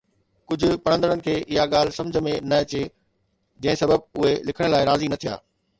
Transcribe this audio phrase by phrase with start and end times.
[0.51, 5.15] ڪجهه پڙهندڙن کي اها ڳالهه سمجهه ۾ نه اچي، جنهن سبب اهي لکڻ لاءِ راضي
[5.15, 5.41] نه ٿيا